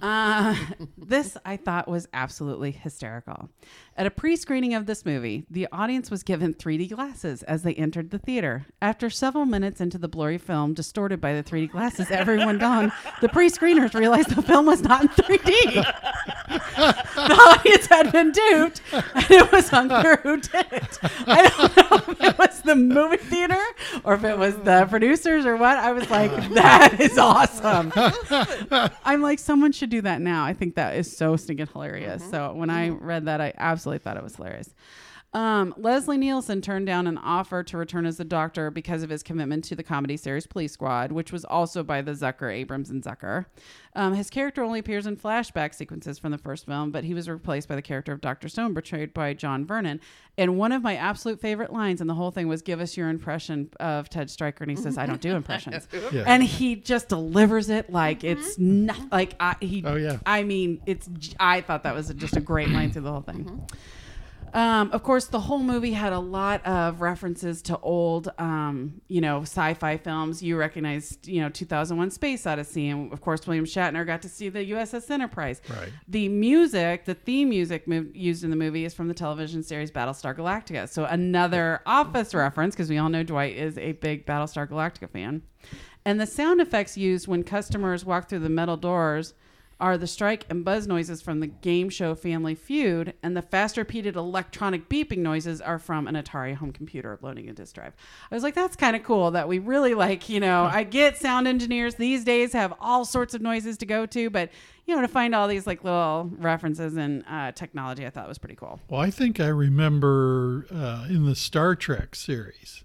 [0.01, 0.55] Uh,
[0.97, 3.49] this I thought was absolutely hysterical.
[3.95, 7.73] At a pre screening of this movie, the audience was given 3D glasses as they
[7.73, 8.65] entered the theater.
[8.81, 12.91] After several minutes into the blurry film, distorted by the 3D glasses, everyone gone,
[13.21, 16.33] the pre screeners realized the film was not in 3D.
[16.57, 20.99] the audience had been duped, and it was unclear who did it.
[21.27, 23.61] I don't know if it was the movie theater
[24.03, 25.77] or if it was the producers or what.
[25.77, 27.91] I was like, that is awesome.
[29.05, 30.45] I'm like, someone should do that now.
[30.45, 32.21] I think that is so stinking hilarious.
[32.21, 32.31] Mm-hmm.
[32.31, 33.05] So when I mm-hmm.
[33.05, 34.73] read that, I absolutely thought it was hilarious.
[35.33, 39.21] Um, Leslie Nielsen turned down an offer to return as the Doctor because of his
[39.21, 43.03] commitment to the comedy series Police Squad, which was also by the Zucker, Abrams, and
[43.03, 43.45] Zucker.
[43.93, 47.29] Um, his character only appears in flashback sequences from the first film, but he was
[47.29, 48.47] replaced by the character of Dr.
[48.47, 49.99] Stone, portrayed by John Vernon.
[50.37, 53.09] And one of my absolute favorite lines in the whole thing was, "Give us your
[53.09, 56.23] impression of Ted Striker," and he says, "I don't do impressions," Yeah.
[56.25, 59.83] and he just delivers it like it's not like I, he.
[59.85, 60.17] Oh, yeah.
[60.25, 61.09] I mean, it's.
[61.39, 63.67] I thought that was just a great line through the whole thing.
[64.57, 69.21] Um, of course, the whole movie had a lot of references to old, um, you
[69.21, 70.41] know, sci-fi films.
[70.41, 74.49] You recognized, you know, 2001: Space Odyssey, and of course, William Shatner got to see
[74.49, 75.61] the USS Enterprise.
[75.69, 75.89] Right.
[76.07, 79.91] The music, the theme music mov- used in the movie is from the television series
[79.91, 80.89] Battlestar Galactica.
[80.89, 85.43] So another Office reference, because we all know Dwight is a big Battlestar Galactica fan.
[86.03, 89.35] And the sound effects used when customers walk through the metal doors
[89.79, 93.77] are the strike and buzz noises from the game show Family Feud, and the fast
[93.77, 97.93] repeated electronic beeping noises are from an Atari home computer loading a disk drive.
[98.31, 101.17] I was like, that's kind of cool that we really like, you know, I get
[101.17, 104.49] sound engineers these days have all sorts of noises to go to, but
[104.85, 108.37] you know, to find all these like little references in uh, technology, I thought was
[108.37, 108.79] pretty cool.
[108.89, 112.83] Well, I think I remember uh, in the Star Trek series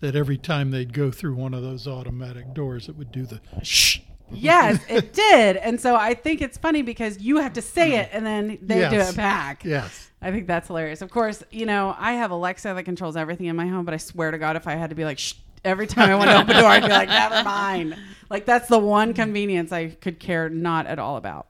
[0.00, 3.40] that every time they'd go through one of those automatic doors, it would do the
[3.62, 4.00] shh.
[4.30, 5.56] Yes, it did.
[5.56, 8.88] And so I think it's funny because you have to say it and then they
[8.88, 9.64] do it back.
[9.64, 10.10] Yes.
[10.22, 11.02] I think that's hilarious.
[11.02, 13.98] Of course, you know, I have Alexa that controls everything in my home, but I
[13.98, 15.34] swear to God, if I had to be like, shh,
[15.64, 17.96] every time I want to open a door, I'd be like, never mind.
[18.30, 21.46] Like, that's the one convenience I could care not at all about.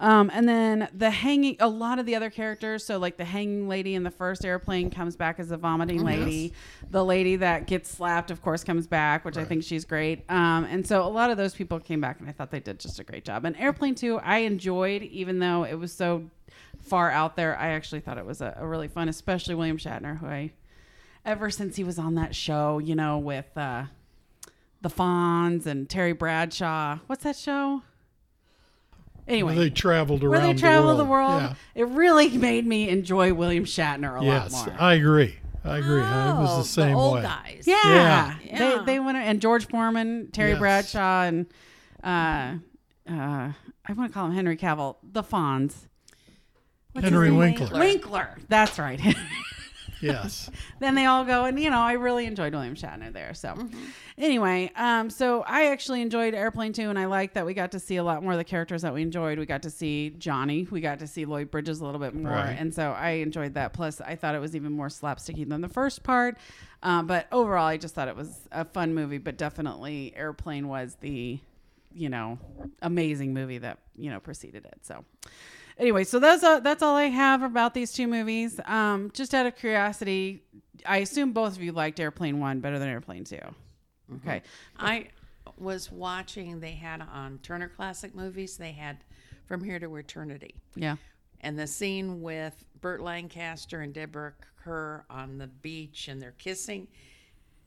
[0.00, 2.84] Um, and then the hanging, a lot of the other characters.
[2.84, 6.54] So, like the hanging lady in the first airplane comes back as a vomiting lady.
[6.90, 10.24] The lady that gets slapped, of course, comes back, which I think she's great.
[10.30, 12.80] Um, and so, a lot of those people came back, and I thought they did
[12.80, 13.44] just a great job.
[13.44, 16.30] And Airplane 2, I enjoyed, even though it was so
[16.80, 17.56] far out there.
[17.58, 20.52] I actually thought it was a, a really fun, especially William Shatner, who I,
[21.26, 23.84] ever since he was on that show, you know, with uh,
[24.80, 27.00] the Fonz and Terry Bradshaw.
[27.06, 27.82] What's that show?
[29.30, 31.40] Anyway, Where they traveled around where they travel the world.
[31.42, 31.54] Yeah.
[31.74, 34.76] It really made me enjoy William Shatner a Yes, lot more.
[34.80, 35.36] I agree.
[35.64, 36.00] I agree.
[36.00, 37.22] I was Oh, the same old way.
[37.22, 37.64] guys.
[37.66, 37.76] yeah.
[37.84, 38.34] Yeah.
[38.44, 38.58] Yeah.
[38.78, 40.58] They they went and George Foreman, Terry Yes.
[40.58, 41.46] Bradshaw, and
[42.02, 42.56] uh,
[43.08, 43.52] uh,
[43.86, 45.74] I want to call him Henry Cavill, the Fonz.
[46.92, 47.30] What's Henry?
[47.30, 47.78] Winkler.
[47.78, 48.38] Winkler.
[48.48, 49.00] That's right.
[50.00, 50.50] Yes.
[50.80, 53.56] then they all go and you know i really enjoyed william shatner there so.
[54.18, 57.78] Anyway um so i actually enjoyed airplane 2 and i like that we got to
[57.80, 59.38] see a lot more of the characters that we enjoyed.
[59.38, 60.66] We got to see johnny.
[60.70, 62.56] We got to see lloyd bridges a little bit more Right.
[62.58, 63.72] and so i enjoyed that.
[63.72, 66.36] Plus i thought it was even more slapsticky than the first part.
[66.82, 70.96] Um, but overall i just thought it was a fun movie but definitely airplane was
[71.00, 71.38] the
[71.92, 72.38] you know
[72.82, 75.04] amazing movie that you know preceded it so
[75.80, 78.60] anyway, so that's that's all I have about these two movies.
[78.66, 80.44] Um, just out of curiosity,
[80.86, 83.38] I assume both of you liked Airplane One better than Airplane 2
[84.16, 84.42] Okay,
[84.78, 85.08] I
[85.56, 88.98] was watching, they had on Turner Classic Movies, they had
[89.46, 90.54] From Here to Eternity.
[90.74, 90.96] yeah,
[91.42, 96.88] And the scene with Burt Lancaster and Deborah Kerr on the beach and they're kissing.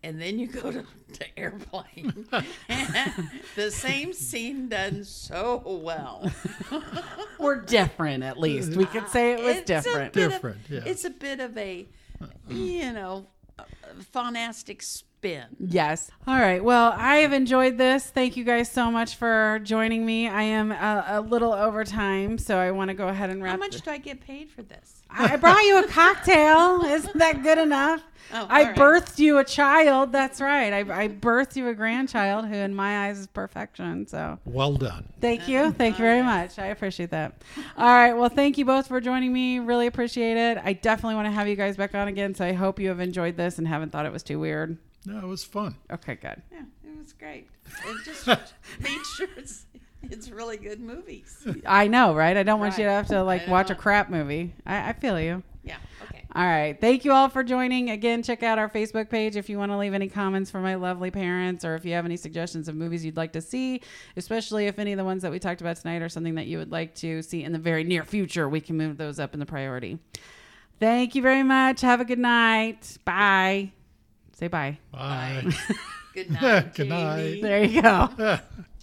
[0.04, 2.26] And then you go to, to airplane.
[3.56, 6.30] the same scene done so well.
[7.39, 8.76] We're different at least.
[8.76, 10.16] We could say it was It's a different.
[10.18, 10.82] of- Different, yeah.
[10.86, 11.88] It's a bit of a,
[12.50, 13.63] you know, a
[14.13, 14.82] phonastic
[15.23, 15.45] spin.
[15.59, 16.12] Yes.
[16.27, 16.62] All right.
[16.63, 18.05] Well, I have enjoyed this.
[18.07, 20.27] Thank you guys so much for joining me.
[20.27, 23.51] I am a, a little over time, so I want to go ahead and wrap.
[23.53, 25.01] How much th- do I get paid for this?
[25.09, 26.81] I brought you a cocktail.
[26.83, 28.03] Isn't that good enough?
[28.33, 28.75] Oh, I all right.
[28.75, 30.12] birthed you a child.
[30.12, 30.73] That's right.
[30.73, 34.07] I, I birthed you a grandchild who, in my eyes, is perfection.
[34.07, 35.07] So Well done.
[35.21, 35.71] thank you.
[35.71, 36.57] Thank you very much.
[36.57, 37.41] I appreciate that.
[37.77, 38.13] All right.
[38.13, 39.59] Well, thank you both for joining me.
[39.59, 40.57] Really appreciate it.
[40.63, 42.33] I definitely want to have you guys back on again.
[42.33, 44.77] So I hope you have enjoyed this and haven't thought it was too weird.
[45.06, 45.76] No, it was fun.
[45.92, 46.42] Okay, good.
[46.52, 47.48] Yeah, it was great.
[47.86, 48.28] It just
[48.80, 49.66] made sure it's,
[50.04, 51.46] it's really good movies.
[51.66, 52.36] I know, right?
[52.38, 53.80] I don't want you to have to like I watch a know.
[53.80, 54.54] crap movie.
[54.66, 55.44] I, I feel you.
[55.66, 56.26] Yeah, okay.
[56.36, 56.80] All right.
[56.80, 57.89] Thank you all for joining.
[57.89, 60.76] Again, check out our Facebook page if you want to leave any comments for my
[60.76, 63.82] lovely parents or if you have any suggestions of movies you'd like to see,
[64.18, 66.58] especially if any of the ones that we talked about tonight are something that you
[66.58, 68.49] would like to see in the very near future.
[68.49, 69.99] We can move those up in the priority.
[70.80, 71.80] Thank you very much.
[71.80, 72.97] Have a good night.
[73.06, 73.72] Bye.
[74.44, 74.78] Say bye.
[74.91, 75.46] Bye.
[76.14, 76.76] Good night.
[76.76, 77.41] Good night.
[77.41, 78.10] There you go.